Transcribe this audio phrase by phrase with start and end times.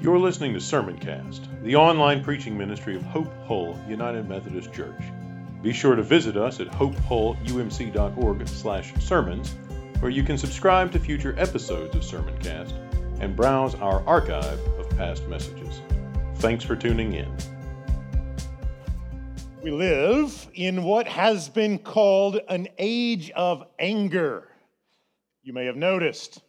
[0.00, 5.00] You're listening to Sermoncast, the online preaching ministry of Hope Hull United Methodist Church.
[5.62, 9.54] Be sure to visit us at hopehullumc.org/sermons,
[10.00, 12.74] where you can subscribe to future episodes of Sermoncast
[13.20, 15.80] and browse our archive of past messages.
[16.36, 17.34] Thanks for tuning in.
[19.62, 24.48] We live in what has been called an age of anger.
[25.42, 26.42] You may have noticed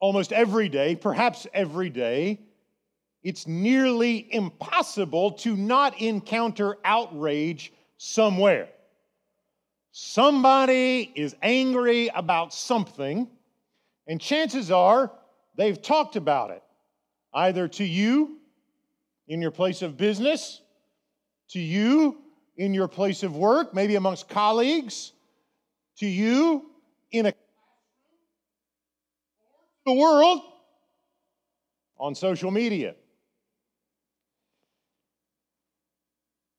[0.00, 2.40] almost every day, perhaps every day,
[3.22, 8.68] it's nearly impossible to not encounter outrage somewhere.
[9.90, 13.28] Somebody is angry about something,
[14.06, 15.10] and chances are
[15.56, 16.62] they've talked about it,
[17.32, 18.38] either to you
[19.26, 20.60] in your place of business,
[21.48, 22.18] to you
[22.56, 25.12] in your place of work, maybe amongst colleagues,
[25.96, 26.70] to you
[27.10, 27.32] in a
[29.86, 30.40] the world
[31.98, 32.94] on social media.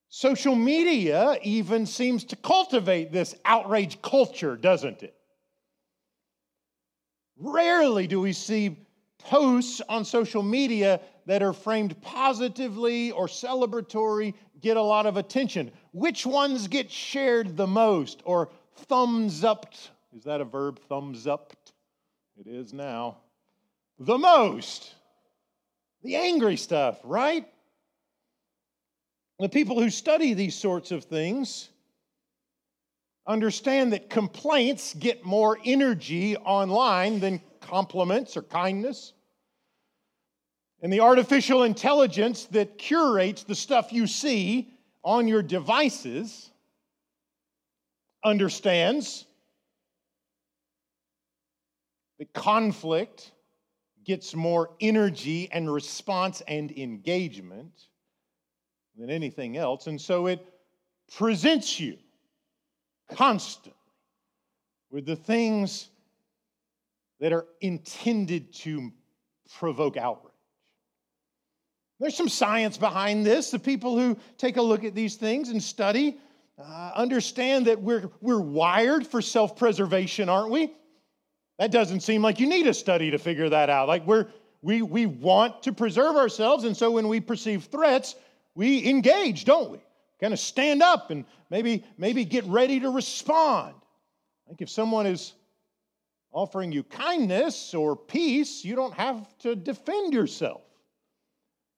[0.08, 5.14] Social media even seems to cultivate this outrage culture, doesn't it?
[7.36, 8.76] Rarely do we see
[9.18, 15.70] posts on social media that are framed positively or celebratory get a lot of attention.
[15.92, 19.74] Which ones get shared the most or thumbs up?
[20.16, 20.80] Is that a verb?
[20.88, 21.52] Thumbs up?
[22.38, 23.16] It is now.
[23.98, 24.94] The most.
[26.04, 27.44] The angry stuff, right?
[29.40, 31.68] The people who study these sorts of things
[33.26, 39.12] understand that complaints get more energy online than compliments or kindness.
[40.80, 46.50] And the artificial intelligence that curates the stuff you see on your devices
[48.24, 49.26] understands
[52.18, 53.32] the conflict
[54.04, 57.88] gets more energy and response and engagement
[58.96, 59.86] than anything else.
[59.86, 60.44] And so it
[61.16, 61.98] presents you
[63.10, 63.74] constantly
[64.90, 65.88] with the things
[67.20, 68.92] that are intended to
[69.58, 70.32] provoke outrage.
[72.00, 73.50] There's some science behind this.
[73.50, 76.18] The people who take a look at these things and study
[76.58, 80.72] uh, understand that we're, we're wired for self preservation, aren't we?
[81.58, 83.88] That doesn't seem like you need a study to figure that out.
[83.88, 84.26] Like we're,
[84.62, 88.14] we, we want to preserve ourselves, and so when we perceive threats,
[88.54, 89.78] we engage, don't we?
[90.20, 93.74] Kind of stand up and maybe, maybe get ready to respond.
[94.48, 95.34] Like if someone is
[96.32, 100.62] offering you kindness or peace, you don't have to defend yourself.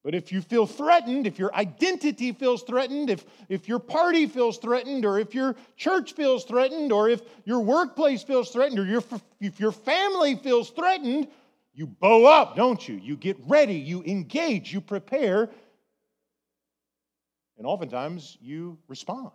[0.03, 4.57] But if you feel threatened, if your identity feels threatened, if, if your party feels
[4.57, 9.05] threatened, or if your church feels threatened, or if your workplace feels threatened, or your,
[9.41, 11.29] if your family feels threatened,
[11.75, 12.97] you bow up, don't you?
[12.97, 15.51] You get ready, you engage, you prepare,
[17.59, 19.31] and oftentimes you respond.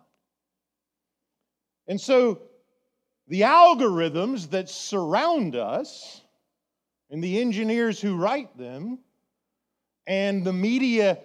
[1.86, 2.40] And so
[3.28, 6.22] the algorithms that surround us
[7.08, 8.98] and the engineers who write them
[10.06, 11.18] and the media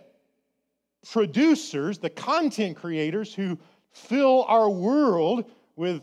[1.12, 3.58] producers, the content creators who
[3.92, 6.02] fill our world with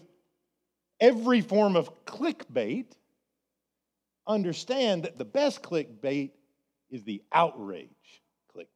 [1.01, 2.87] every form of clickbait,
[4.27, 6.31] understand that the best clickbait
[6.91, 8.23] is the outrage
[8.55, 8.67] clickbait.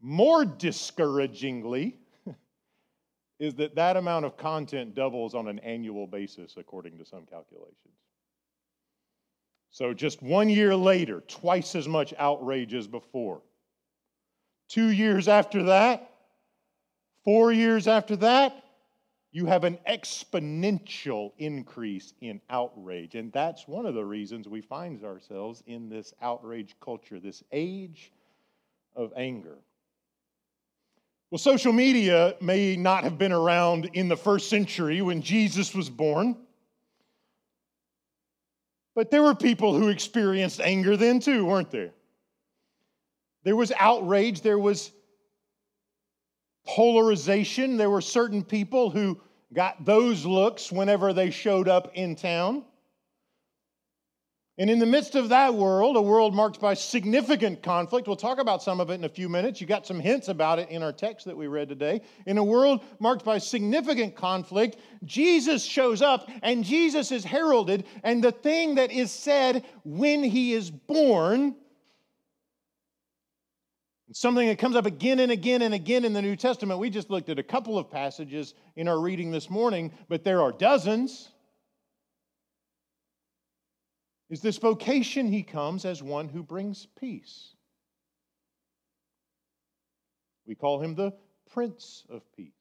[0.00, 1.98] More discouragingly,
[3.38, 7.76] is that that amount of content doubles on an annual basis, according to some calculations.
[9.70, 13.42] So just one year later, twice as much outrage as before.
[14.68, 16.10] Two years after that,
[17.24, 18.64] four years after that,
[19.32, 23.14] you have an exponential increase in outrage.
[23.14, 28.12] And that's one of the reasons we find ourselves in this outrage culture, this age
[28.96, 29.58] of anger.
[31.30, 35.88] Well, social media may not have been around in the first century when Jesus was
[35.88, 36.36] born.
[39.00, 41.92] But there were people who experienced anger then too, weren't there?
[43.44, 44.92] There was outrage, there was
[46.66, 47.78] polarization.
[47.78, 49.18] There were certain people who
[49.54, 52.62] got those looks whenever they showed up in town.
[54.60, 58.38] And in the midst of that world, a world marked by significant conflict, we'll talk
[58.38, 59.58] about some of it in a few minutes.
[59.58, 62.02] You got some hints about it in our text that we read today.
[62.26, 68.22] In a world marked by significant conflict, Jesus shows up and Jesus is heralded, and
[68.22, 71.56] the thing that is said when he is born,
[74.12, 76.78] something that comes up again and again and again in the New Testament.
[76.78, 80.42] We just looked at a couple of passages in our reading this morning, but there
[80.42, 81.30] are dozens.
[84.30, 87.54] Is this vocation he comes as one who brings peace.
[90.46, 91.12] We call him the
[91.52, 92.52] Prince of Peace.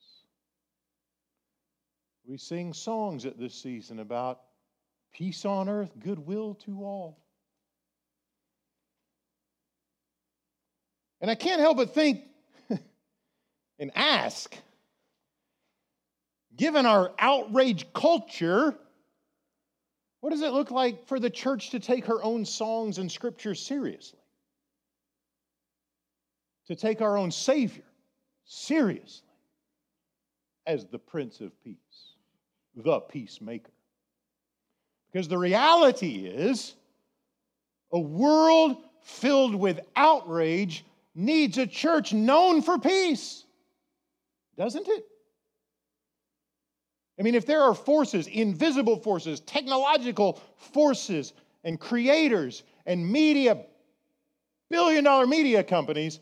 [2.25, 4.41] We sing songs at this season about
[5.13, 7.19] peace on earth, goodwill to all.
[11.21, 12.23] And I can't help but think
[13.79, 14.55] and ask
[16.59, 18.75] given our outrage culture,
[20.21, 23.61] what does it look like for the church to take her own songs and scriptures
[23.61, 24.19] seriously?
[26.67, 27.83] To take our own Savior
[28.45, 29.27] seriously
[30.67, 32.13] as the Prince of Peace,
[32.75, 33.71] the peacemaker.
[35.11, 36.75] Because the reality is,
[37.91, 40.85] a world filled with outrage
[41.15, 43.45] needs a church known for peace,
[44.57, 45.05] doesn't it?
[47.19, 51.33] I mean, if there are forces, invisible forces, technological forces,
[51.65, 53.65] and creators and media,
[54.69, 56.19] billion dollar media companies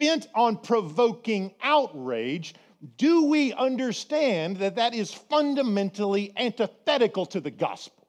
[0.00, 2.54] bent on provoking outrage,
[2.96, 8.08] do we understand that that is fundamentally antithetical to the gospel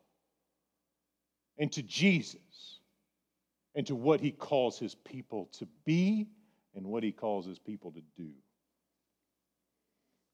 [1.59, 2.39] and to Jesus
[3.75, 6.27] and to what he calls his people to be
[6.73, 8.31] and what he calls his people to do?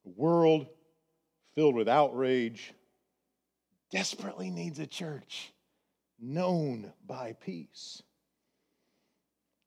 [0.06, 0.68] The world
[1.56, 2.74] filled with outrage,
[3.92, 5.52] desperately needs a church
[6.20, 8.02] known by peace.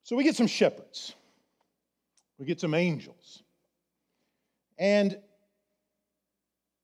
[0.03, 1.15] So we get some shepherds,
[2.39, 3.43] we get some angels.
[4.79, 5.19] And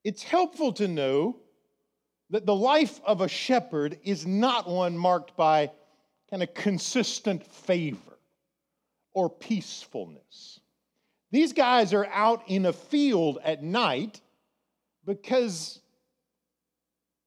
[0.05, 1.37] it's helpful to know
[2.31, 5.71] that the life of a shepherd is not one marked by
[6.31, 8.19] kind of consistent favor
[9.13, 10.61] or peacefulness.
[11.33, 14.21] These guys are out in a field at night
[15.11, 15.81] because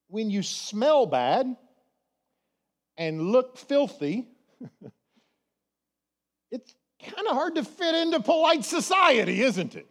[0.07, 1.53] when you smell bad
[2.97, 4.25] and look filthy,
[6.51, 9.85] it's kind of hard to fit into polite society, isn't it?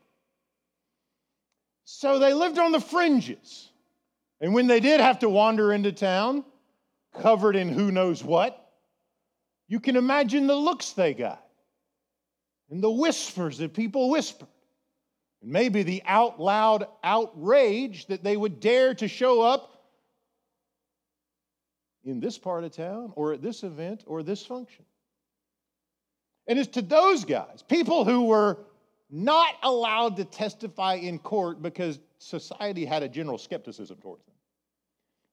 [1.85, 3.69] So they lived on the fringes.
[4.41, 6.45] And when they did have to wander into town,
[7.21, 8.59] covered in who knows what,
[9.69, 11.45] you can imagine the looks they got
[12.71, 14.49] and the whispers that people whispered.
[15.43, 19.85] And maybe the out loud outrage that they would dare to show up
[22.05, 24.85] in this part of town or at this event or this function.
[26.47, 28.59] And it's to those guys, people who were
[29.11, 34.35] not allowed to testify in court because society had a general skepticism towards them.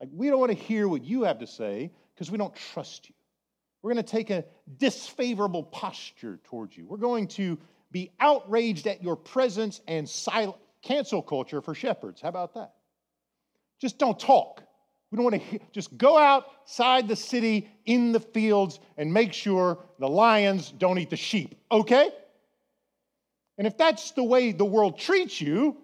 [0.01, 3.09] Like, we don't want to hear what you have to say because we don't trust
[3.09, 3.15] you.
[3.81, 4.44] We're going to take a
[4.77, 6.85] disfavorable posture towards you.
[6.85, 7.57] We're going to
[7.91, 10.57] be outraged at your presence and silent.
[10.81, 12.21] Cancel culture for shepherds.
[12.21, 12.74] How about that?
[13.81, 14.63] Just don't talk.
[15.12, 19.80] We don't want to just go outside the city in the fields and make sure
[20.00, 22.12] the lions don't eat the sheep, okay?
[23.57, 25.77] And if that's the way the world treats you,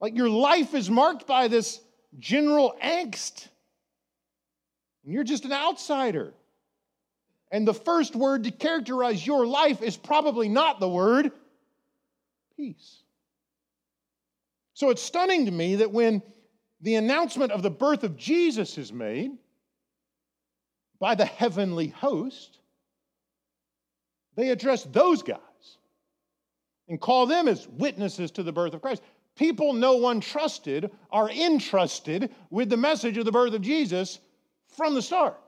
[0.00, 1.80] like your life is marked by this
[2.18, 3.48] general angst,
[5.04, 6.32] and you're just an outsider.
[7.50, 11.32] And the first word to characterize your life is probably not the word
[12.56, 13.02] peace.
[14.74, 16.22] So it's stunning to me that when
[16.80, 19.32] the announcement of the birth of Jesus is made
[20.98, 22.58] by the heavenly host,
[24.36, 25.38] they address those guys
[26.88, 29.02] and call them as witnesses to the birth of Christ.
[29.36, 34.18] People no one trusted are entrusted with the message of the birth of Jesus
[34.76, 35.38] from the start.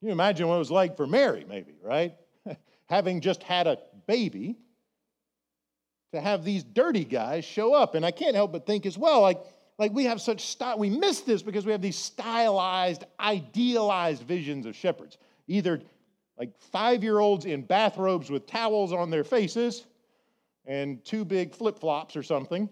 [0.00, 2.14] You imagine what it was like for Mary, maybe, right?
[2.86, 4.56] Having just had a baby,
[6.12, 7.94] to have these dirty guys show up.
[7.94, 9.40] And I can't help but think as well, like,
[9.78, 14.66] like we have such style, we miss this because we have these stylized, idealized visions
[14.66, 15.18] of shepherds.
[15.46, 15.80] Either
[16.38, 19.86] like five year olds in bathrobes with towels on their faces
[20.66, 22.68] and two big flip flops or something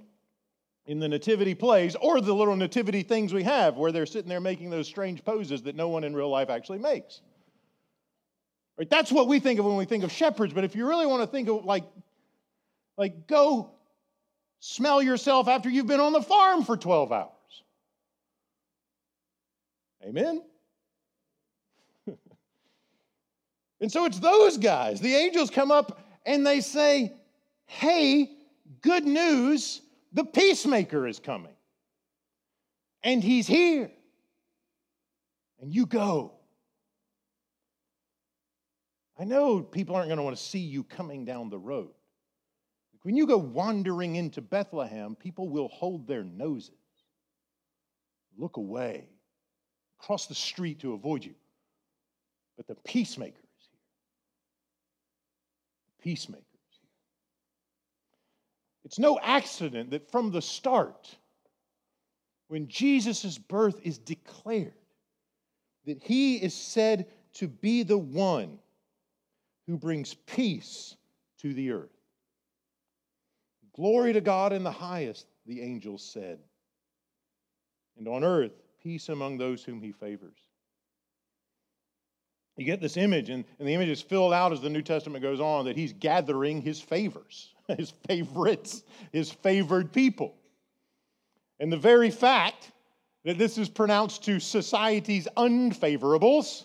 [0.88, 4.40] in the nativity plays, or the little nativity things we have where they're sitting there
[4.40, 7.20] making those strange poses that no one in real life actually makes.
[8.78, 8.88] Right?
[8.88, 11.22] That's what we think of when we think of shepherds, but if you really want
[11.22, 11.84] to think of like,
[12.96, 13.70] like go
[14.60, 17.32] smell yourself after you've been on the farm for 12 hours.
[20.02, 20.42] Amen?
[23.82, 25.02] and so it's those guys.
[25.02, 27.12] The angels come up and they say,
[27.66, 28.30] Hey,
[28.80, 31.54] good news the peacemaker is coming.
[33.02, 33.90] And he's here.
[35.60, 36.32] And you go.
[39.18, 41.90] I know people aren't going to want to see you coming down the road.
[43.02, 46.74] When you go wandering into Bethlehem, people will hold their noses,
[48.36, 49.08] look away,
[50.00, 51.34] across the street to avoid you.
[52.56, 53.80] But the peacemaker is here.
[55.86, 56.44] The peacemaker.
[58.88, 61.14] It's no accident that from the start,
[62.46, 64.72] when Jesus' birth is declared,
[65.84, 68.58] that he is said to be the one
[69.66, 70.96] who brings peace
[71.42, 72.00] to the earth.
[73.74, 76.38] Glory to God in the highest, the angels said.
[77.98, 78.52] And on earth,
[78.82, 80.47] peace among those whom he favors.
[82.58, 85.22] You get this image, and, and the image is filled out as the New Testament
[85.22, 90.34] goes on that he's gathering his favors, his favorites, his favored people.
[91.60, 92.72] And the very fact
[93.24, 96.64] that this is pronounced to society's unfavorables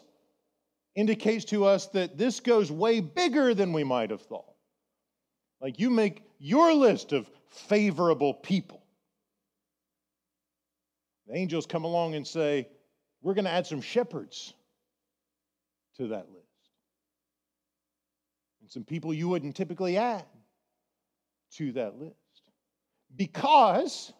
[0.95, 4.51] indicates to us that this goes way bigger than we might have thought.
[5.61, 8.81] Like you make your list of favorable people.
[11.27, 12.67] The angels come along and say,
[13.21, 14.55] We're going to add some shepherds
[15.97, 16.47] to that list.
[18.61, 20.25] And some people you wouldn't typically add
[21.57, 22.15] to that list.
[23.15, 24.11] Because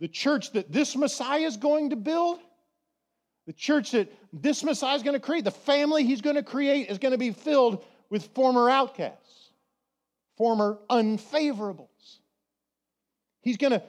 [0.00, 2.40] the church that this Messiah is going to build,
[3.46, 6.88] the church that this Messiah is going to create, the family he's going to create
[6.88, 9.34] is going to be filled with former outcasts
[10.36, 12.18] former unfavorables.
[13.40, 13.82] He's going to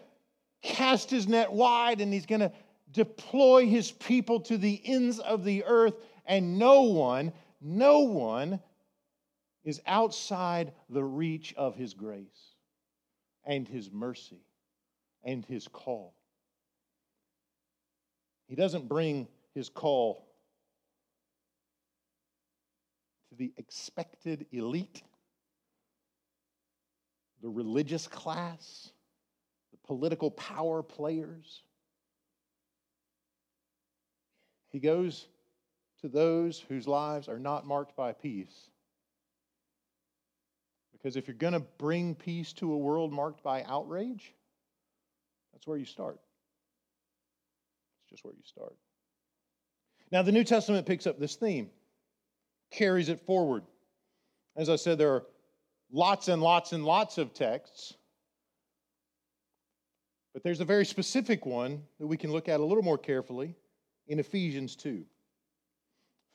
[0.61, 2.51] cast his net wide and he's going to
[2.91, 5.95] deploy his people to the ends of the earth,
[6.25, 8.59] and no one, no one
[9.63, 12.53] is outside the reach of his grace
[13.45, 14.45] and his mercy
[15.23, 16.13] and his call.
[18.47, 20.27] He doesn't bring his call
[23.29, 25.01] to the expected elite
[27.41, 28.91] the religious class,
[29.71, 31.61] the political power players.
[34.69, 35.27] He goes
[36.05, 38.69] to those whose lives are not marked by peace.
[40.91, 44.33] Because if you're going to bring peace to a world marked by outrage,
[45.51, 46.19] that's where you start.
[48.01, 48.75] It's just where you start.
[50.11, 51.71] Now, the New Testament picks up this theme,
[52.71, 53.63] carries it forward.
[54.55, 55.23] As I said, there are
[55.91, 57.95] lots and lots and lots of texts.
[60.33, 63.55] But there's a very specific one that we can look at a little more carefully
[64.07, 65.03] in Ephesians 2.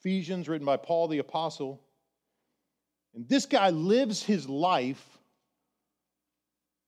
[0.00, 1.78] Ephesians, written by Paul the Apostle.
[3.14, 5.18] And this guy lives his life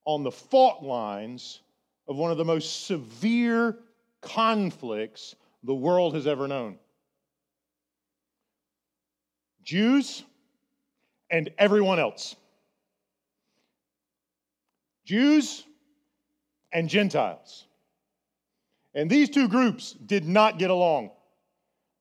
[0.07, 1.61] on the fault lines
[2.09, 3.79] of one of the most severe
[4.23, 6.79] conflicts the world has ever known.
[9.63, 10.25] Jews
[11.31, 12.35] and everyone else.
[15.05, 15.65] Jews
[16.73, 17.67] and Gentiles.
[18.95, 21.11] And these two groups did not get along.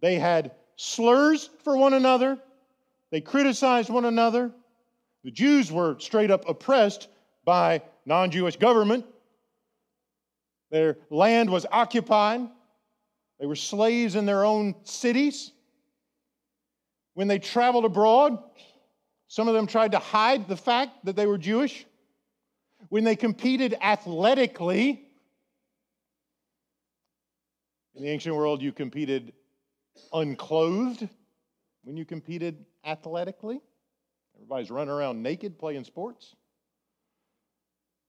[0.01, 0.51] They had
[0.81, 2.39] slurs for one another,
[3.11, 4.51] they criticized one another.
[5.23, 7.07] The Jews were straight up oppressed
[7.45, 9.05] by non Jewish government.
[10.71, 12.49] Their land was occupied.
[13.39, 15.51] They were slaves in their own cities.
[17.13, 18.39] When they traveled abroad,
[19.27, 21.85] some of them tried to hide the fact that they were Jewish
[22.89, 25.05] when they competed athletically.
[27.93, 29.33] In the ancient world, you competed
[30.13, 31.07] unclothed
[31.83, 33.61] when you competed athletically.
[34.35, 36.35] Everybody's running around naked playing sports.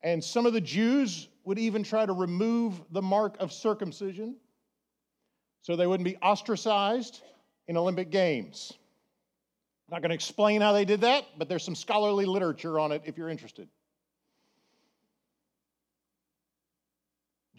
[0.03, 4.37] And some of the Jews would even try to remove the mark of circumcision
[5.61, 7.23] so they wouldn't be ostracized
[7.69, 8.73] in Olympic Games.
[9.89, 12.93] I'm not going to explain how they did that, but there's some scholarly literature on
[12.93, 13.69] it if you're interested.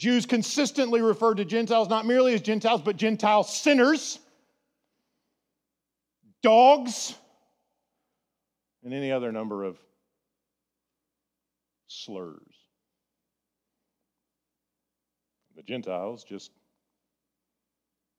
[0.03, 4.19] Jews consistently referred to Gentiles not merely as Gentiles, but Gentile sinners,
[6.41, 7.15] dogs,
[8.83, 9.77] and any other number of
[11.87, 12.35] slurs.
[15.55, 16.51] The Gentiles just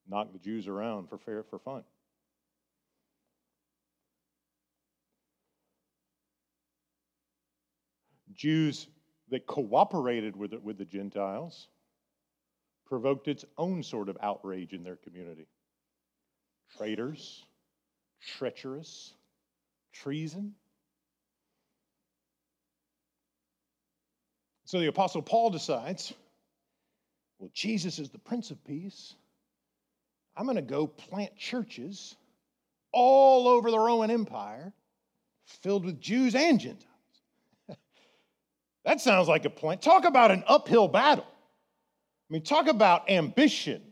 [0.08, 1.84] knocked the Jews around for fair for fun.
[8.32, 8.86] Jews
[9.28, 11.68] that cooperated with, it, with the Gentiles
[12.86, 15.46] provoked its own sort of outrage in their community.
[16.76, 17.44] Traitors,
[18.36, 19.14] treacherous,
[19.92, 20.54] treason.
[24.66, 26.12] So the Apostle Paul decides
[27.38, 29.14] well, Jesus is the Prince of Peace.
[30.36, 32.16] I'm going to go plant churches
[32.92, 34.72] all over the Roman Empire
[35.44, 36.88] filled with Jews and Gentiles.
[38.84, 39.78] That sounds like a plan.
[39.78, 41.26] Talk about an uphill battle.
[42.28, 43.82] I mean, talk about ambition.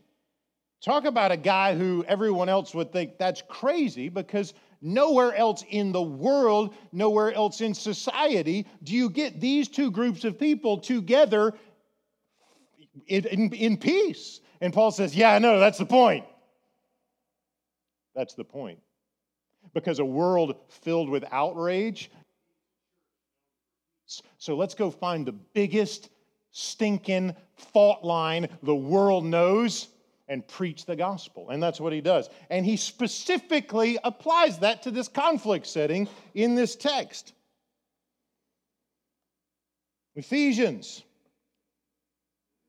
[0.83, 5.91] Talk about a guy who everyone else would think that's crazy because nowhere else in
[5.91, 11.53] the world, nowhere else in society do you get these two groups of people together
[13.07, 14.41] in, in, in peace.
[14.61, 16.25] And Paul says, Yeah, I know, that's the point.
[18.15, 18.79] That's the point.
[19.73, 22.11] Because a world filled with outrage.
[24.37, 26.09] So let's go find the biggest
[26.53, 29.89] stinking fault line the world knows
[30.29, 31.49] and preach the gospel.
[31.49, 32.29] And that's what he does.
[32.49, 37.33] And he specifically applies that to this conflict setting in this text.
[40.15, 41.03] Ephesians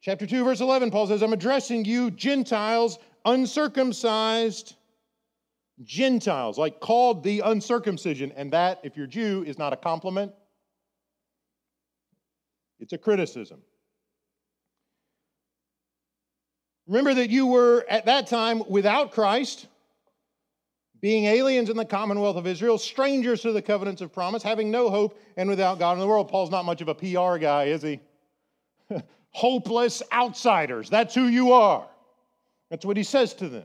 [0.00, 4.74] chapter 2, verse 11, Paul says, I'm addressing you, Gentiles, uncircumcised
[5.82, 8.32] Gentiles, like called the uncircumcision.
[8.32, 10.32] And that, if you're Jew, is not a compliment,
[12.80, 13.60] it's a criticism.
[16.86, 19.66] Remember that you were at that time without Christ,
[21.00, 24.90] being aliens in the commonwealth of Israel, strangers to the covenants of promise, having no
[24.90, 26.28] hope, and without God in the world.
[26.28, 28.00] Paul's not much of a PR guy, is he?
[29.30, 30.90] Hopeless outsiders.
[30.90, 31.86] That's who you are.
[32.70, 33.64] That's what he says to them.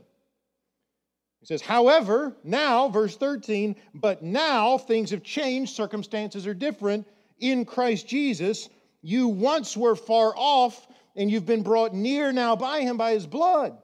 [1.40, 7.06] He says, however, now, verse 13, but now things have changed, circumstances are different.
[7.38, 8.68] In Christ Jesus,
[9.02, 10.86] you once were far off
[11.16, 13.76] and you've been brought near now by him by his blood.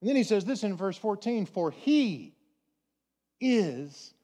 [0.00, 2.34] And then he says this in verse 14 For he
[3.40, 4.14] is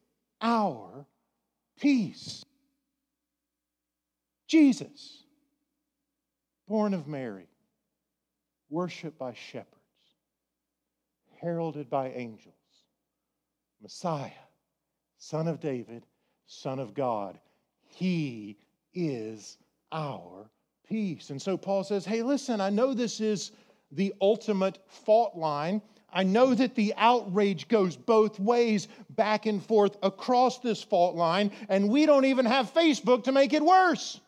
[0.41, 1.07] our
[1.81, 2.45] peace.
[4.47, 5.25] Jesus,
[6.69, 7.49] born of Mary,
[8.71, 9.69] worshiped by shepherds,
[11.41, 12.55] heralded by angels,
[13.83, 14.31] Messiah,
[15.19, 16.05] Son of David,
[16.47, 17.39] Son of God.
[17.83, 18.59] He
[18.93, 19.59] is
[19.91, 20.51] our
[20.89, 21.31] peace.
[21.31, 23.53] And so Paul says, hey, listen, I know this is
[23.93, 25.83] the ultimate fault line.
[26.13, 31.51] I know that the outrage goes both ways, back and forth across this fault line,
[31.69, 34.21] and we don't even have Facebook to make it worse.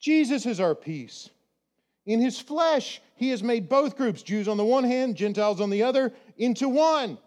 [0.00, 1.28] Jesus is our peace.
[2.06, 5.70] In his flesh, he has made both groups, Jews on the one hand, Gentiles on
[5.70, 7.18] the other, into one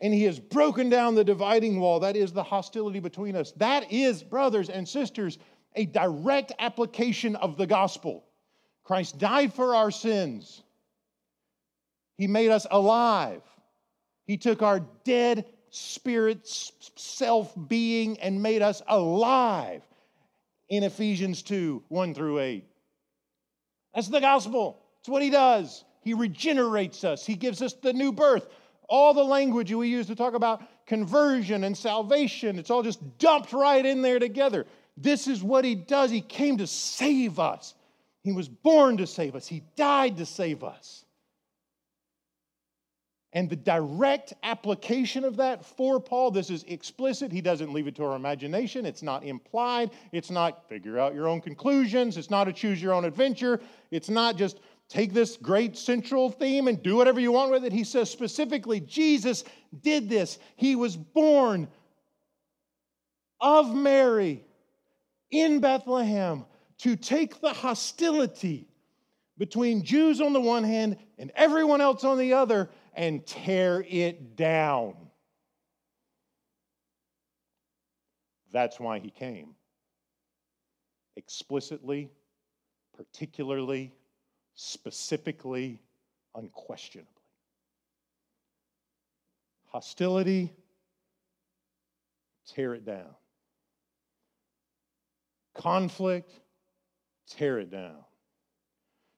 [0.00, 2.00] and he has broken down the dividing wall.
[2.00, 3.52] That is the hostility between us.
[3.52, 5.38] That is, brothers and sisters,
[5.76, 8.24] a direct application of the gospel.
[8.84, 10.62] Christ died for our sins,
[12.16, 13.42] He made us alive.
[14.26, 19.82] He took our dead spirit, self being, and made us alive
[20.68, 22.64] in Ephesians 2 1 through 8.
[23.94, 24.82] That's the gospel.
[25.00, 25.84] It's what He does.
[26.02, 28.48] He regenerates us, He gives us the new birth
[28.90, 33.52] all the language we use to talk about conversion and salvation, it's all just dumped
[33.52, 34.66] right in there together.
[34.96, 36.10] This is what he does.
[36.10, 37.74] He came to save us.
[38.22, 39.46] He was born to save us.
[39.46, 41.04] He died to save us.
[43.32, 47.30] And the direct application of that for Paul, this is explicit.
[47.30, 48.84] He doesn't leave it to our imagination.
[48.84, 49.92] It's not implied.
[50.10, 52.16] It's not figure out your own conclusions.
[52.16, 53.60] It's not a choose your own adventure.
[53.92, 54.58] It's not just
[54.90, 57.72] take this great central theme and do whatever you want with it.
[57.72, 59.44] He says specifically, Jesus
[59.80, 60.38] did this.
[60.56, 61.68] He was born
[63.40, 64.44] of Mary
[65.30, 66.44] in Bethlehem
[66.78, 68.66] to take the hostility
[69.38, 74.36] between Jews on the one hand and everyone else on the other and tear it
[74.36, 74.94] down.
[78.52, 79.54] That's why he came.
[81.16, 82.10] Explicitly,
[82.96, 83.94] particularly,
[84.62, 85.80] specifically,
[86.34, 87.08] unquestionably.
[89.68, 90.52] Hostility,
[92.46, 93.14] tear it down.
[95.54, 96.30] Conflict,
[97.26, 98.04] tear it down.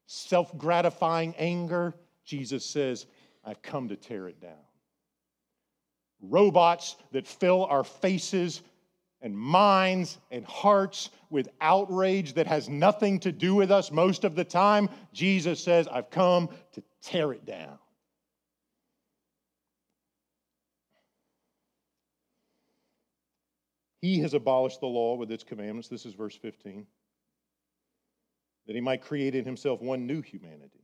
[0.07, 3.07] Self gratifying anger, Jesus says,
[3.45, 4.53] I've come to tear it down.
[6.21, 8.63] Robots that fill our faces
[9.23, 14.35] and minds and hearts with outrage that has nothing to do with us most of
[14.35, 17.79] the time, Jesus says, I've come to tear it down.
[24.01, 25.89] He has abolished the law with its commandments.
[25.89, 26.87] This is verse 15.
[28.67, 30.83] That he might create in himself one new humanity.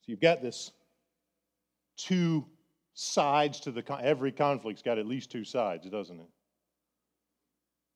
[0.00, 0.70] So you've got this
[1.96, 2.46] two
[2.94, 6.28] sides to the every conflict's got at least two sides, doesn't it?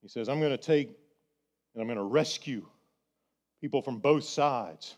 [0.02, 0.88] He says, I'm going to take
[1.74, 2.66] and I'm going to rescue
[3.61, 4.96] people from both sides.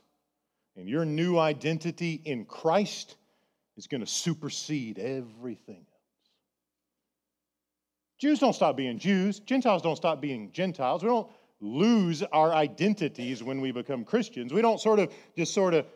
[0.76, 3.16] And your new identity in Christ
[3.76, 6.30] is going to supersede everything else.
[8.18, 11.02] Jews don't stop being Jews, Gentiles don't stop being Gentiles.
[11.02, 11.28] We don't
[11.60, 14.52] lose our identities when we become Christians.
[14.52, 15.86] We don't sort of just sort of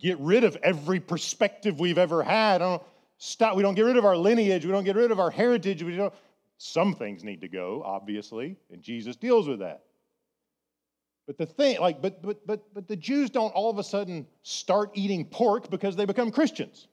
[0.00, 2.58] get rid of every perspective we've ever had.
[2.58, 2.82] Don't
[3.18, 3.56] stop.
[3.56, 4.64] We don't get rid of our lineage.
[4.64, 5.82] We don't get rid of our heritage.
[5.82, 6.14] We don't.
[6.58, 9.84] Some things need to go, obviously, and Jesus deals with that.
[11.28, 14.26] But the thing, like, but but but but the Jews don't all of a sudden
[14.42, 16.88] start eating pork because they become Christians.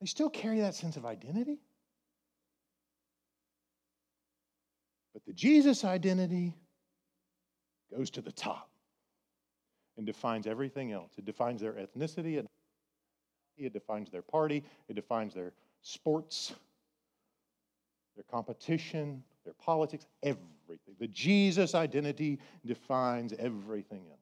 [0.00, 1.58] They still carry that sense of identity.
[5.12, 6.54] But the Jesus identity
[7.94, 8.70] goes to the top
[9.98, 11.10] and defines everything else.
[11.18, 12.46] It defines their ethnicity, it
[13.68, 16.52] defines their party, it defines their sports,
[18.16, 20.94] their competition, their politics, everything.
[20.98, 24.20] The Jesus identity defines everything else.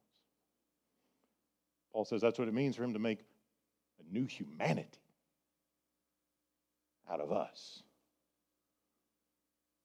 [1.93, 3.21] Paul says that's what it means for him to make
[3.99, 4.87] a new humanity
[7.11, 7.83] out of us.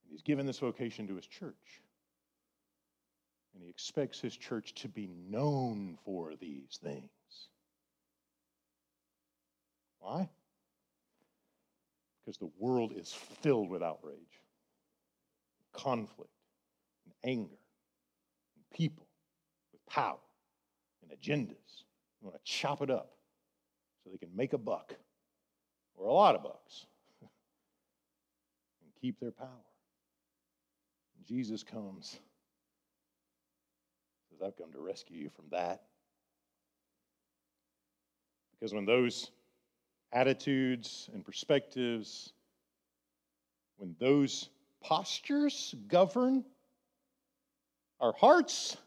[0.03, 1.81] And he's given this vocation to his church.
[3.53, 7.09] And he expects his church to be known for these things.
[10.03, 10.29] Why?
[12.19, 14.41] Because the world is filled with outrage,
[15.71, 16.29] conflict,
[17.05, 17.55] and anger,
[18.55, 19.07] and people
[19.71, 20.19] with power
[21.01, 21.83] and agendas.
[22.21, 23.13] You want to chop it up
[24.03, 24.93] so they can make a buck
[25.95, 26.85] or a lot of bucks
[27.21, 29.47] and keep their power.
[31.15, 32.19] And Jesus comes
[34.29, 35.83] says, I've come to rescue you from that.
[38.51, 39.31] Because when those
[40.13, 42.31] attitudes and perspectives,
[43.77, 44.49] when those
[44.81, 46.45] postures govern
[47.99, 48.77] our hearts,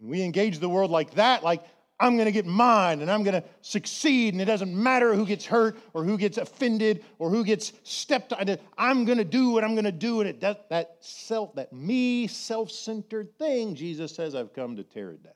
[0.00, 1.62] and we engage the world like that, like
[2.00, 5.26] I'm going to get mine and I'm going to succeed, and it doesn't matter who
[5.26, 8.56] gets hurt or who gets offended or who gets stepped on.
[8.76, 11.72] I'm going to do what I'm going to do, and it does, that self, that
[11.72, 15.32] me, self-centered thing, Jesus says, I've come to tear it down.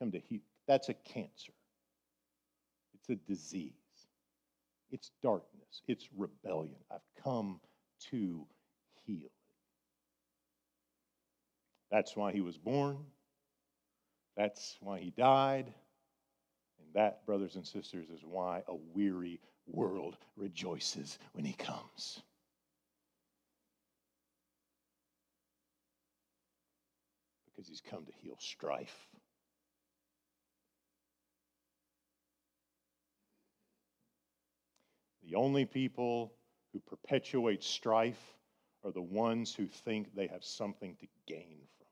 [0.00, 0.40] Come to heal.
[0.68, 1.52] That's a cancer.
[3.08, 3.72] It's a disease.
[4.90, 5.82] It's darkness.
[5.88, 6.76] It's rebellion.
[6.90, 7.60] I've come
[8.10, 8.46] to
[9.04, 9.32] heal it.
[11.90, 12.98] That's why he was born.
[14.36, 15.72] That's why he died.
[16.78, 22.22] And that, brothers and sisters, is why a weary world rejoices when he comes.
[27.46, 29.08] Because he's come to heal strife.
[35.36, 36.32] The only people
[36.72, 38.38] who perpetuate strife
[38.82, 41.86] are the ones who think they have something to gain from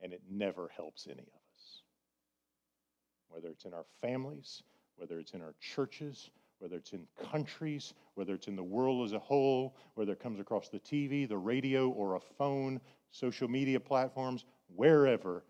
[0.00, 0.04] it.
[0.04, 1.82] and it never helps any of us.
[3.28, 4.64] Whether it's in our families,
[4.96, 9.12] whether it's in our churches, whether it's in countries, whether it's in the world as
[9.12, 12.80] a whole, whether it comes across the TV, the radio, or a phone,
[13.12, 14.44] social media platforms,
[14.74, 15.44] wherever,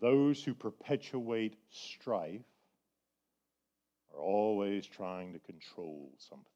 [0.00, 2.42] those who perpetuate strife
[4.14, 6.46] are always trying to control something.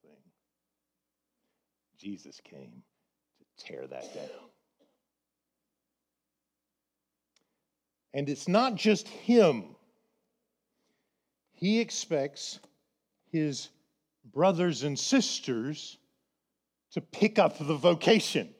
[1.98, 2.82] Jesus came
[3.38, 4.48] to tear that down.
[8.14, 9.76] And it's not just him,
[11.52, 12.60] he expects
[13.30, 13.68] his
[14.32, 15.98] brothers and sisters
[16.92, 18.54] to pick up the vocation.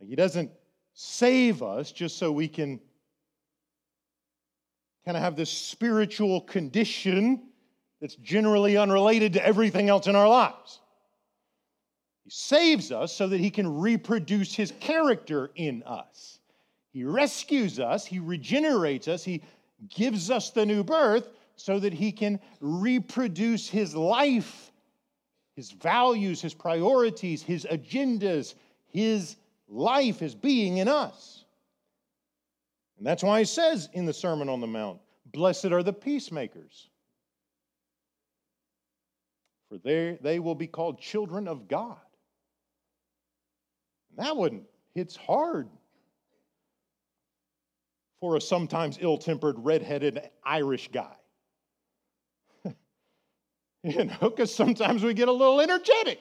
[0.00, 0.50] He doesn't
[0.94, 2.80] save us just so we can
[5.04, 7.48] kind of have this spiritual condition
[8.06, 10.78] that's generally unrelated to everything else in our lives.
[12.22, 16.38] He saves us so that he can reproduce his character in us.
[16.92, 19.42] He rescues us, He regenerates us, He
[19.90, 24.72] gives us the new birth so that He can reproduce His life,
[25.56, 28.54] His values, His priorities, His agendas,
[28.86, 29.36] His
[29.68, 31.44] life, His being in us.
[32.96, 36.88] And that's why He says in the Sermon on the Mount, Blessed are the peacemakers,
[39.68, 41.96] for they, they will be called children of God.
[44.10, 44.62] And that one
[44.94, 45.68] hits hard
[48.20, 51.14] for a sometimes ill tempered, red-headed Irish guy.
[53.82, 56.20] you know, because sometimes we get a little energetic.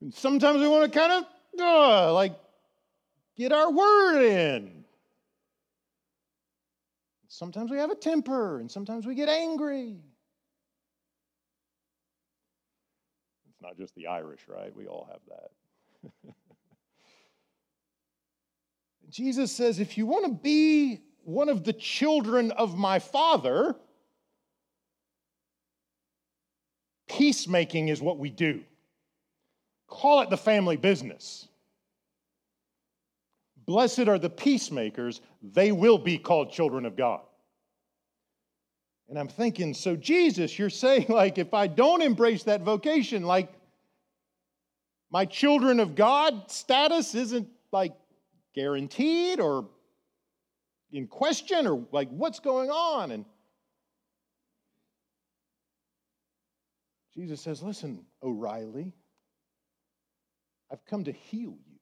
[0.00, 1.24] And sometimes we want to kind of,
[1.60, 2.34] uh, like,
[3.36, 4.84] get our word in.
[7.28, 9.96] Sometimes we have a temper, and sometimes we get angry.
[13.64, 14.74] Not just the Irish, right?
[14.76, 16.34] We all have that.
[19.08, 23.74] Jesus says, if you want to be one of the children of my Father,
[27.08, 28.62] peacemaking is what we do.
[29.88, 31.48] Call it the family business.
[33.66, 37.22] Blessed are the peacemakers, they will be called children of God.
[39.08, 43.52] And I'm thinking, so Jesus, you're saying, like, if I don't embrace that vocation, like,
[45.10, 47.92] my children of God status isn't like
[48.52, 49.68] guaranteed or
[50.90, 53.12] in question or like what's going on?
[53.12, 53.24] And
[57.14, 58.92] Jesus says, Listen, O'Reilly,
[60.72, 61.78] I've come to heal you,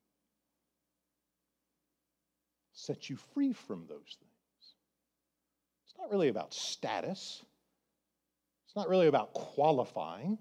[2.73, 4.32] set you free from those things.
[6.03, 7.45] Not really about status,
[8.67, 10.37] it's not really about qualifying.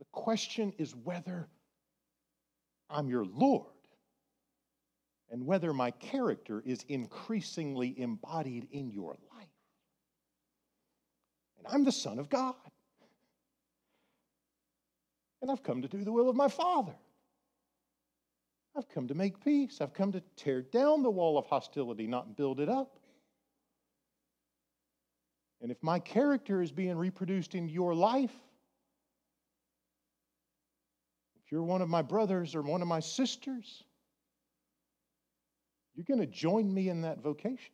[0.00, 1.48] The question is whether
[2.90, 3.70] I'm your Lord
[5.30, 9.48] and whether my character is increasingly embodied in your life.
[11.58, 12.54] And I'm the Son of God.
[15.40, 16.94] And I've come to do the will of my Father.
[18.76, 19.80] I've come to make peace.
[19.80, 22.98] I've come to tear down the wall of hostility, not build it up.
[25.64, 28.34] And if my character is being reproduced in your life,
[31.42, 33.82] if you're one of my brothers or one of my sisters,
[35.94, 37.72] you're going to join me in that vocation.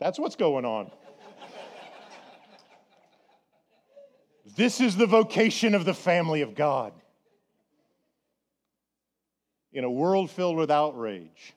[0.00, 0.90] That's what's going on.
[4.56, 6.94] this is the vocation of the family of God.
[9.74, 11.54] In a world filled with outrage,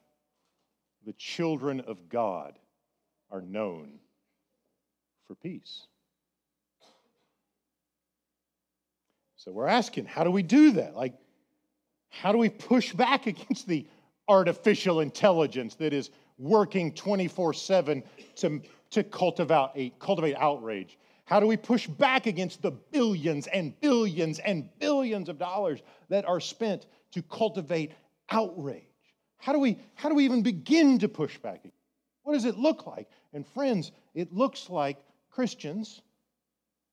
[1.07, 2.59] the children of God
[3.31, 3.93] are known
[5.25, 5.87] for peace.
[9.37, 10.97] So we're asking, how do we do that?
[10.97, 11.13] Like,
[12.09, 13.87] how do we push back against the
[14.27, 18.03] artificial intelligence that is working 24 7
[18.35, 20.97] to, to cultivate, cultivate outrage?
[21.23, 26.25] How do we push back against the billions and billions and billions of dollars that
[26.25, 27.93] are spent to cultivate
[28.29, 28.86] outrage?
[29.37, 31.65] How do we, how do we even begin to push back?
[32.23, 33.07] What does it look like?
[33.33, 34.97] And friends, it looks like
[35.29, 36.01] Christians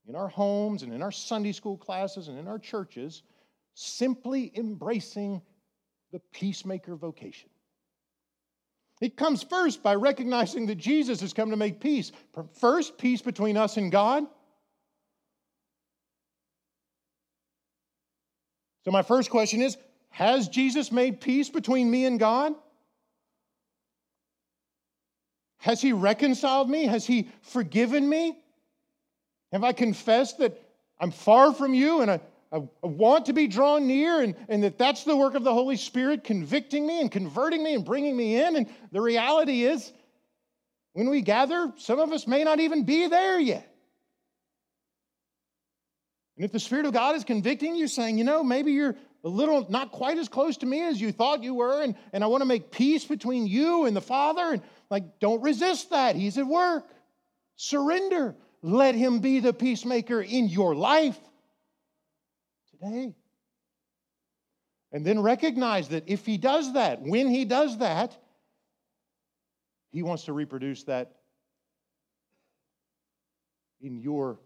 [0.06, 3.22] in our homes and in our Sunday school classes and in our churches,
[3.74, 5.40] simply embracing
[6.12, 7.48] the peacemaker vocation.
[9.00, 12.12] It comes first by recognizing that Jesus has come to make peace.
[12.60, 14.24] First, peace between us and God.
[18.84, 19.76] So, my first question is
[20.14, 22.54] Has Jesus made peace between me and God?
[25.58, 26.84] Has he reconciled me?
[26.84, 28.38] Has he forgiven me?
[29.50, 30.56] Have I confessed that
[31.00, 32.20] I'm far from you and I,
[32.52, 35.76] I, want to be drawn near and, and that that's the work of the Holy
[35.76, 38.54] Spirit convicting me and converting me and bringing me in?
[38.54, 39.92] And the reality is,
[40.92, 43.68] when we gather, some of us may not even be there yet.
[46.36, 48.94] And if the Spirit of God is convicting you, saying, you know, maybe you're
[49.24, 52.22] a little not quite as close to me as you thought you were, and, and
[52.22, 56.14] I want to make peace between you and the Father, and like, don't resist that.
[56.14, 56.86] He's at work.
[57.56, 58.36] Surrender.
[58.62, 61.18] Let him be the peacemaker in your life
[62.70, 63.14] today.
[64.92, 68.16] And then recognize that if he does that, when he does that,
[69.90, 71.12] he wants to reproduce that
[73.80, 74.38] in your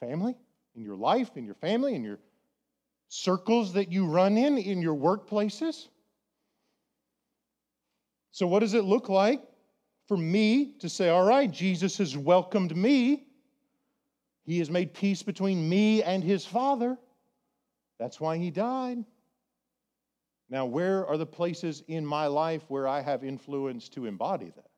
[0.00, 0.36] family,
[0.74, 2.18] in your life, in your family, in your
[3.08, 5.88] circles that you run in, in your workplaces.
[8.30, 9.42] So, what does it look like
[10.08, 13.26] for me to say, all right, Jesus has welcomed me.
[14.44, 16.96] He has made peace between me and his Father.
[17.98, 19.04] That's why he died.
[20.48, 24.70] Now, where are the places in my life where I have influence to embody that?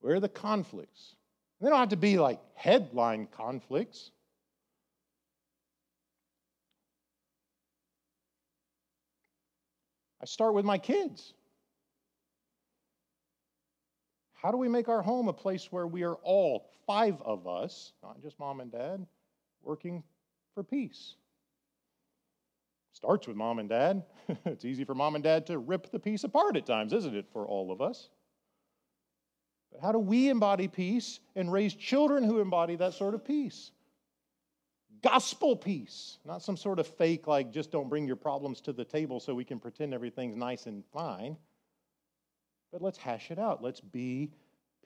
[0.00, 1.14] Where are the conflicts?
[1.60, 4.10] They don't have to be like headline conflicts.
[10.20, 11.34] I start with my kids.
[14.34, 17.92] How do we make our home a place where we are all, five of us,
[18.02, 19.04] not just mom and dad,
[19.62, 20.02] working
[20.54, 21.14] for peace?
[22.92, 24.04] Starts with mom and dad.
[24.44, 27.26] it's easy for mom and dad to rip the peace apart at times, isn't it,
[27.32, 28.10] for all of us?
[29.72, 33.72] But how do we embody peace and raise children who embody that sort of peace?
[35.02, 38.84] Gospel peace, not some sort of fake, like just don't bring your problems to the
[38.84, 41.36] table so we can pretend everything's nice and fine.
[42.72, 43.62] But let's hash it out.
[43.62, 44.30] Let's be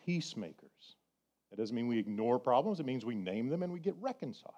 [0.04, 0.96] peacemakers.
[1.50, 4.54] That doesn't mean we ignore problems, it means we name them and we get reconciled.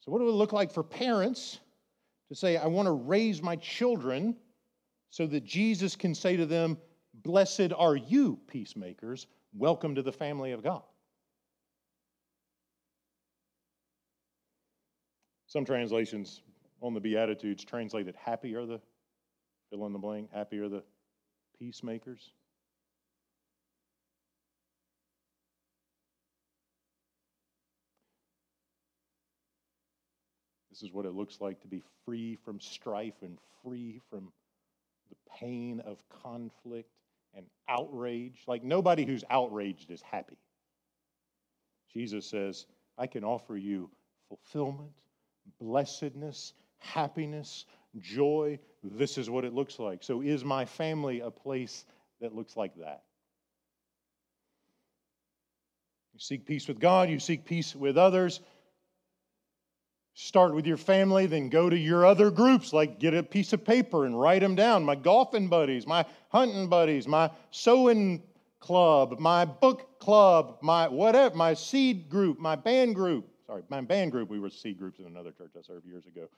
[0.00, 1.60] So, what do it look like for parents
[2.30, 4.36] to say, I want to raise my children
[5.10, 6.78] so that Jesus can say to them,
[7.12, 9.26] Blessed are you, peacemakers.
[9.52, 10.82] Welcome to the family of God.
[15.50, 16.42] Some translations
[16.80, 18.80] on the Beatitudes translate translated, Happy are the,
[19.68, 20.84] fill in the blank, happy are the
[21.58, 22.30] peacemakers.
[30.70, 34.30] This is what it looks like to be free from strife and free from
[35.08, 36.92] the pain of conflict
[37.34, 38.44] and outrage.
[38.46, 40.38] Like nobody who's outraged is happy.
[41.92, 43.90] Jesus says, I can offer you
[44.28, 44.92] fulfillment,
[45.58, 47.66] blessedness, happiness,
[47.98, 48.58] joy.
[48.82, 50.02] This is what it looks like.
[50.02, 51.84] So, is my family a place
[52.20, 53.02] that looks like that?
[56.12, 58.40] You seek peace with God, you seek peace with others.
[60.14, 63.64] Start with your family, then go to your other groups, like get a piece of
[63.64, 64.84] paper and write them down.
[64.84, 68.22] My golfing buddies, my hunting buddies, my sewing
[68.58, 73.28] club, my book club, my whatever, my seed group, my band group.
[73.50, 74.30] Sorry, my band group.
[74.30, 76.28] We were seed groups in another church I served years ago.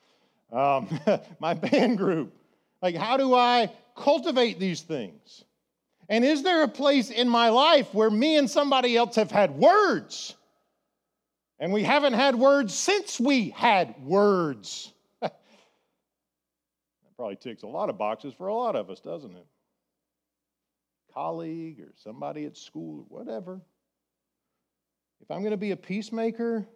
[0.51, 2.33] Um, my band group.
[2.81, 5.45] Like, how do I cultivate these things?
[6.09, 9.51] And is there a place in my life where me and somebody else have had
[9.59, 10.35] words?
[11.59, 14.91] And we haven't had words since we had words.
[15.21, 15.35] that
[17.19, 19.47] probably ticks a lot of boxes for a lot of us, doesn't it?
[21.13, 23.61] Colleague or somebody at school, or whatever.
[25.21, 26.67] If I'm going to be a peacemaker,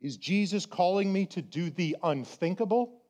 [0.00, 3.02] is Jesus calling me to do the unthinkable?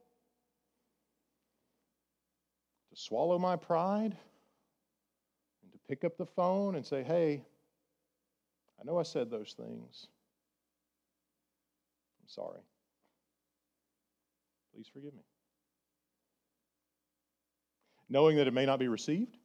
[2.91, 4.17] To swallow my pride?
[5.63, 7.45] And to pick up the phone and say, hey,
[8.81, 10.07] I know I said those things.
[12.23, 12.61] I'm sorry.
[14.75, 15.23] Please forgive me.
[18.09, 19.37] Knowing that it may not be received,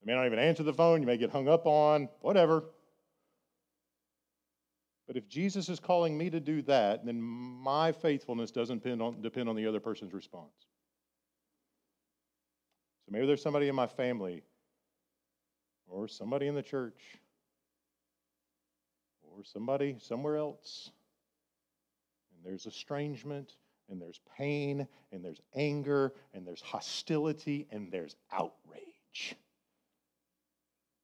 [0.00, 2.64] you may not even answer the phone, you may get hung up on, whatever.
[5.06, 9.20] But if Jesus is calling me to do that, then my faithfulness doesn't depend on,
[9.20, 10.52] depend on the other person's response.
[13.04, 14.42] So maybe there's somebody in my family
[15.86, 17.00] or somebody in the church
[19.22, 20.90] or somebody somewhere else.
[22.34, 23.52] And there's estrangement,
[23.90, 29.36] and there's pain, and there's anger, and there's hostility, and there's outrage.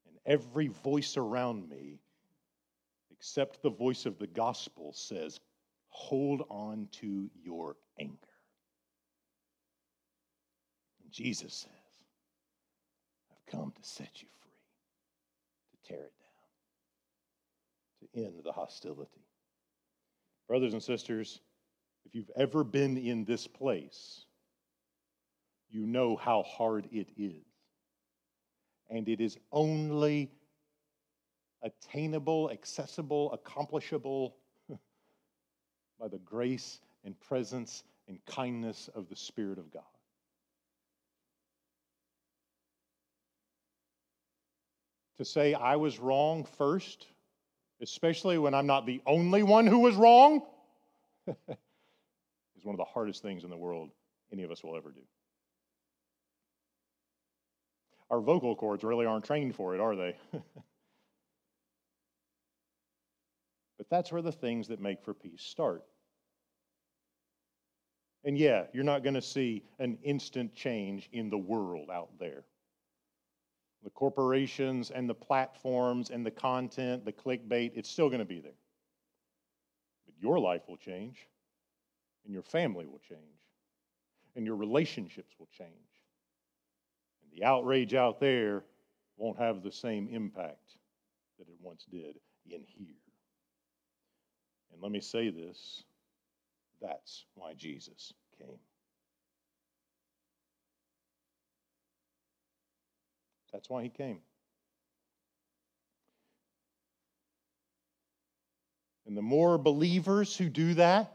[0.07, 2.01] And every voice around me,
[3.21, 5.41] except the voice of the gospel, says,
[5.91, 8.17] Hold on to your anger.
[11.03, 11.71] And Jesus says,
[13.31, 14.53] I've come to set you free,
[15.73, 16.13] to tear it
[18.09, 19.27] down, to end the hostility.
[20.49, 21.41] Brothers and sisters,
[22.07, 24.25] if you've ever been in this place,
[25.69, 27.45] you know how hard it is.
[28.89, 30.31] And it is only
[31.63, 34.37] attainable, accessible, accomplishable
[36.01, 39.83] by the grace and presence and kindness of the Spirit of God.
[45.19, 47.07] To say I was wrong first
[47.81, 50.43] especially when I'm not the only one who was wrong,
[51.27, 51.37] is
[52.63, 53.91] one of the hardest things in the world
[54.33, 55.01] any of us will ever do.
[58.11, 60.15] Our vocal cords really aren't trained for it, are they?
[63.79, 65.85] but that's where the things that make for peace start.
[68.25, 72.45] And yeah, you're not going to see an instant change in the world out there
[73.83, 78.41] the corporations and the platforms and the content, the clickbait, it's still going to be
[78.41, 78.53] there.
[80.07, 81.27] But your life will change,
[82.25, 83.21] and your family will change,
[84.37, 85.71] and your relationships will change.
[87.23, 88.65] And the outrage out there
[89.17, 90.77] won't have the same impact
[91.39, 92.17] that it once did
[92.51, 92.97] in here.
[94.73, 95.85] And let me say this
[96.81, 98.59] that's why Jesus came.
[103.53, 104.21] That's why he came.
[109.07, 111.13] And the more believers who do that,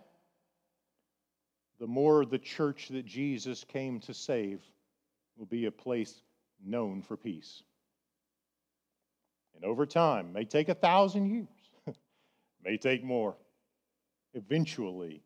[1.80, 4.62] the more the church that Jesus came to save
[5.38, 6.22] will be a place
[6.64, 7.64] known for peace.
[9.56, 11.48] And over time, may take a thousand years,
[12.64, 13.36] may take more.
[14.36, 15.24] Eventually,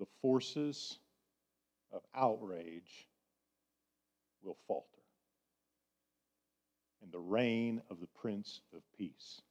[0.00, 0.98] the forces
[1.92, 3.06] of outrage
[4.42, 4.88] will falter.
[7.02, 9.42] And the reign of the Prince of Peace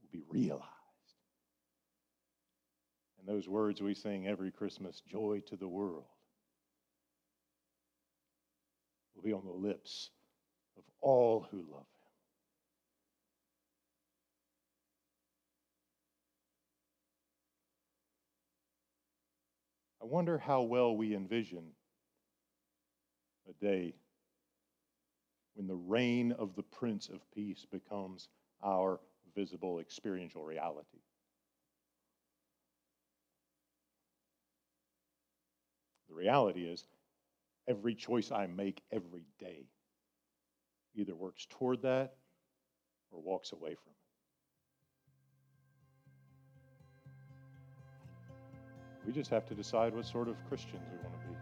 [0.00, 0.64] will be realized.
[3.18, 6.06] And those words we sing every Christmas joy to the world
[9.14, 10.08] will be on the lips
[10.78, 11.86] of all who love him.
[20.04, 21.64] I wonder how well we envision
[23.48, 23.94] a day
[25.54, 28.28] when the reign of the Prince of Peace becomes
[28.62, 29.00] our
[29.34, 30.98] visible experiential reality.
[36.10, 36.84] The reality is,
[37.66, 39.64] every choice I make every day
[40.94, 42.16] either works toward that
[43.10, 44.03] or walks away from it.
[49.06, 51.34] We just have to decide what sort of Christians we want to be.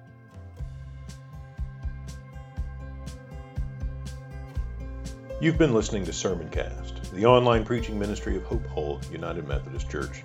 [5.41, 10.23] You've been listening to Sermoncast, the online preaching ministry of Hope Hull United Methodist Church.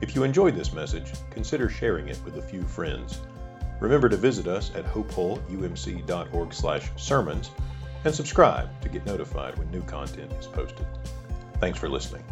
[0.00, 3.20] If you enjoyed this message, consider sharing it with a few friends.
[3.80, 7.50] Remember to visit us at hopehullumc.org/sermons
[8.04, 10.86] and subscribe to get notified when new content is posted.
[11.60, 12.24] Thanks for listening.